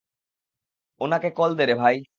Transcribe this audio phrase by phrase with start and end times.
[1.01, 2.01] ওনাকে কল দে রে, ভাই।